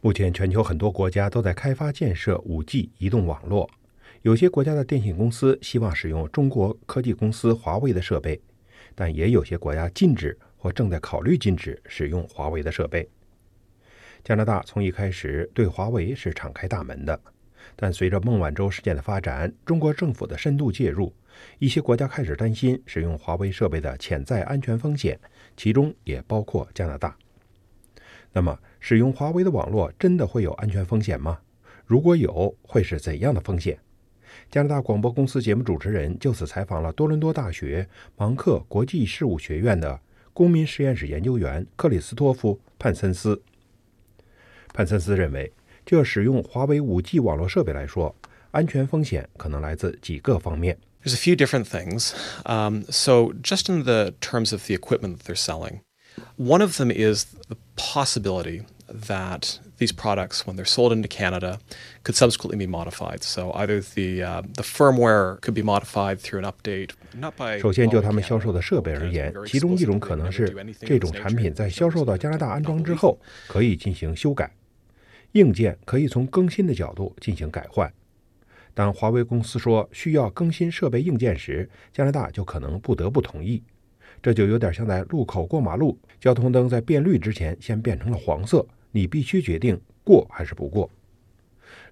[0.00, 3.68] 目前，全球很多国家都在开发建设 5G 移动网络。
[4.22, 8.40] 有些国家的电信公司希望使用中国科技公司华为的设备，
[8.94, 13.08] 但也有些国家禁止或正在考虑禁止使用华为的设备。
[14.22, 17.20] 加拿大从一开始对华为是敞开大门的，
[17.74, 21.12] 但随着孟晚舟事件的发展，中国政府的深度介入，
[21.58, 25.18] 一些国家开始担心使用华为设备的潜在安全风险，
[25.56, 27.16] 其中也包括加拿大。
[28.32, 31.38] 那么，使用华为的网络真的会有安全风险吗？
[31.86, 33.78] 如果有，会是怎样的风险？
[34.50, 39.98] 加拿大广播公司节目主持人就此采访了多伦多大学芒克国际事务学院的
[40.32, 43.42] 公民实验室研究员克里斯托夫·潘森斯。
[44.72, 45.52] 潘森斯认为，
[45.84, 48.14] 就使用华为 5G 网络设备来说，
[48.50, 50.78] 安全风险可能来自几个方面。
[51.02, 52.12] There's a few different things.
[52.44, 55.80] Um, so, just in the terms of the equipment that they're selling,
[56.36, 61.60] one of them is the possibility that these products, when they're sold into Canada,
[62.02, 63.22] could subsequently be modified.
[63.22, 66.90] So either the uh, the firmware could be modified through an update.
[67.14, 70.48] Not by 首先，就他们销售的设备而言，其中一种可能是
[70.80, 74.50] 这种产品在销售到加拿大安装之后可以进行修改，
[75.32, 77.92] 硬件可以从更新的角度进行改换。
[78.74, 83.62] 当华为公司说需要更新设备硬件时，加拿大就可能不得不同意。
[84.22, 90.90] 这就有点像在路口过马路，交通灯在变绿之前先变成了黄色，你必须决定过还是不过。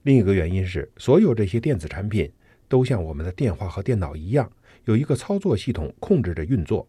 [0.02, 2.30] 另一个原因是，所有这些电子产品
[2.68, 4.50] 都像我们的电话和电脑一样，
[4.84, 6.86] 有一个操作系统控制着运作。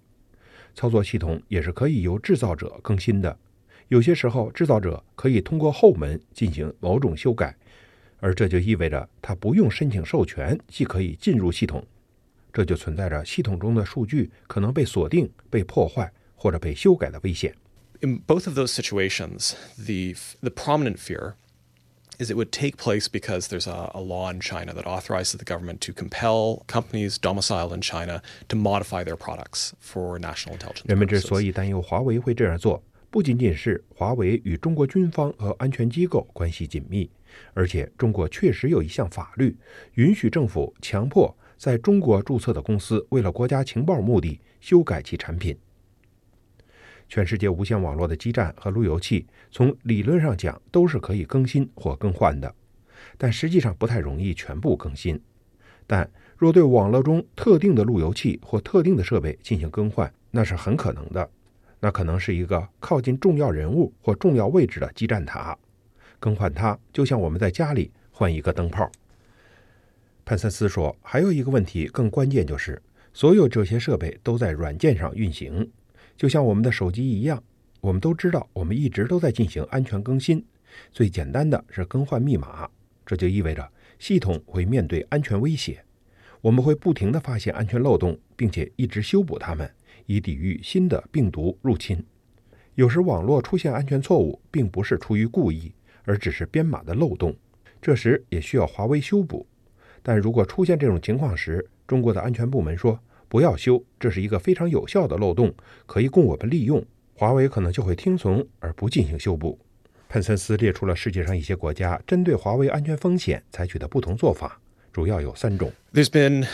[0.74, 3.38] 操作系统也是可以由制造者更新的，
[3.88, 7.56] 有些时候制造者可以通过后门进行某种修改，
[8.20, 11.84] 而这就意味着他不用申请授权即可以进入系统。
[12.58, 17.54] 这就存在着系统中的数据可能被锁定、被破坏或者被修改的危险。
[18.02, 21.34] In both of those situations, the the prominent fear
[22.18, 25.46] is it would take place because there's a, a law in China that authorizes the
[25.46, 30.88] government to compel companies domiciled in China to modify their products for national intelligence.
[30.88, 37.08] 人们之所以担忧华为会这样做，不仅仅是华为与中国军方和安全机构关系紧密，
[37.54, 39.56] 而且中国确实有一项法律
[39.94, 41.38] 允许政府强迫。
[41.58, 45.58] 在中国注册的公司为了国家情报目的修改其产品。
[47.10, 52.54] 全世界无线网络的基站和路由器，从理论上讲都是可以更新或更换的，
[53.18, 55.20] 但实际上不太容易全部更新。
[55.88, 61.30] 但若对网络中特定的路由器或特定的设备进行更换，那是很可能的。
[61.80, 65.58] 那可能是一个靠近重要人物或重要位置的基站塔，
[66.20, 68.92] 更换它就像我们在家里换一个灯泡。
[70.28, 72.82] 潘森斯说：“还有一个问题更关键，就是
[73.14, 75.72] 所有这些设备都在软件上运行，
[76.18, 77.42] 就像我们的手机一样。
[77.80, 80.46] 我们都知道，我们一直都在进行安全更新。
[80.92, 82.70] 最简单的是更换密码，
[83.06, 85.82] 这就意味着系统会面对安全威胁。
[86.42, 89.74] 我们会不停地发现安全漏洞，并且一直修补它们，
[90.08, 92.04] 以抵御新的病毒入侵。
[92.76, 95.72] 有时网络出现安全错误，并不是出于故意，
[96.04, 97.34] 而只是编码的漏洞，
[97.82, 99.48] 这时也需要华为修补。”
[100.08, 102.98] 但如果出现这种情况时，中国的安全部门说
[103.28, 105.54] 不要修，这是一个非常有效的漏洞，
[105.86, 106.82] 可以供我们利用。
[107.14, 109.60] 华为可能就会听从而不进行修补。
[110.08, 114.62] 潘森斯列出了世界上一些国家针对华为安全风险采取的不同做法，
[114.94, 115.74] 主要有三种。
[115.94, 116.48] There's been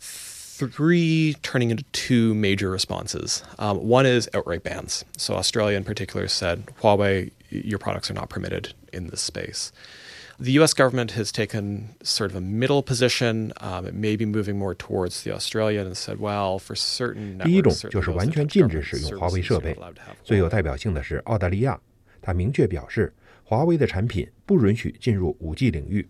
[0.00, 3.40] three turning into two major responses.
[3.58, 5.02] Um, one is outright bans.
[5.18, 9.68] So Australia in particular said Huawei, your products are not permitted in this space.
[10.38, 10.74] The U.S.
[10.74, 13.54] government has taken sort of a middle position.
[13.58, 19.74] Um, it may be moving more towards the Australian and said, well, for certain 第一种就是完全禁止使用华为设备。
[20.22, 21.80] 最有代表性的是澳大利亚，
[22.20, 23.14] 它明确表示
[23.44, 26.06] 华为的产品不允许进入 5G 领域。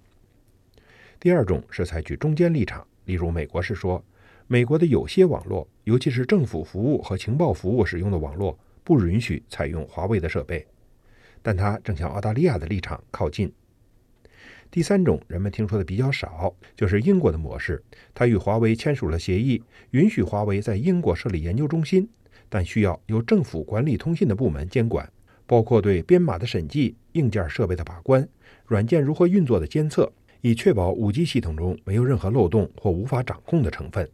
[1.20, 4.04] 第二种是采取中间立场，例如美国是说，
[4.48, 10.66] 美国的有些网络，尤其是政府服务和情报服务使用的网络，不允许采用华为的设备。
[11.42, 13.52] 但它正向澳大利亚的立场靠近。
[14.70, 17.82] 第三种人们听说的比较少，就是英国的模式。
[18.14, 22.08] 它与华为签署了协议，允许华为在英国设立研究中心，
[22.48, 25.10] 但需要由政府管理通信的部门监管，
[25.46, 28.28] 包括对编码的审计、硬件设备的把关、
[28.66, 34.08] 软件如何运作的监测，以确保 5G 系统中没有任何漏洞或无法掌控的成分。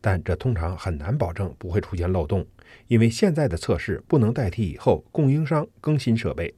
[0.00, 2.46] 但这通常很难保证不会出现漏洞，
[2.86, 6.54] 因为现在的测试不能代替以后供应商更新设备。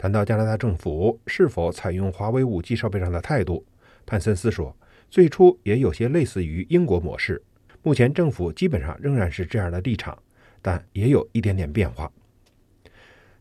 [0.00, 3.66] 谈到加拿大政府是否采用华为 5G 设备上的态度，
[4.06, 4.74] 潘森斯说
[5.10, 7.42] ：“最初也有些类似于英国模式，
[7.82, 10.18] 目前政府基本上仍然是这样的立场，
[10.62, 12.10] 但也有一点点变化。”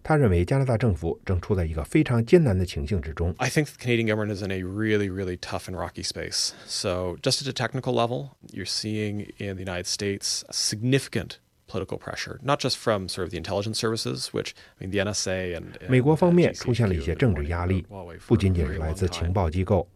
[0.04, 3.34] 他认为加拿大政府正处在一个非常艰难的情境之中。
[3.38, 6.52] I think the Canadian government is in a really, really tough and rocky space.
[6.68, 11.38] So, just at a technical level, you're seeing in the United States significant
[11.70, 15.56] political pressure, not just from sort of the intelligence services, which I mean the NSA
[15.56, 17.86] and, 美国方面出现了一些政治压力
[18.28, 19.88] 不仅仅是来自情报机构，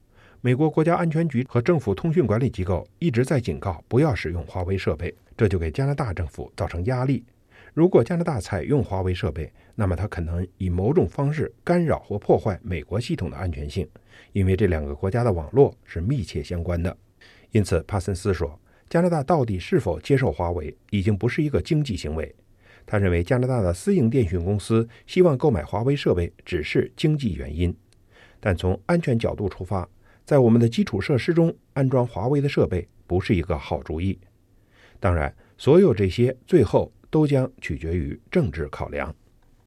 [0.41, 7.25] 美国国家安全局和政府通讯管理机构一直在警告不要使用华为设备，这就给加拿大政府造成压力。
[7.73, 13.89] 如果加拿大采用华为设备，那么它可能以某种方式干扰或破坏美国系统的安全性，
[14.31, 16.95] 因为这两个国家的网络是密切相关的。
[17.49, 18.59] 因此，帕森斯说，
[18.93, 22.31] 加拿大到底是否接受华为，已经不是一个经济行为。
[22.85, 27.75] 他认为加拿大的私营电讯公司希望购买华为设备只是经济原因，
[28.39, 29.89] 但从安全角度出发，
[30.23, 34.19] 在我们的基础设施中安装华为的设备不是一个好主意。
[34.99, 39.11] 当然，所有这些最后都将取决于政治考量。